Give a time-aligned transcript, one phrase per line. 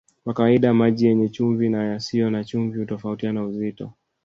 [0.23, 3.93] Kwa kawaida maji yenye chumvi na yasiyo na chumvi hutofautiana uzito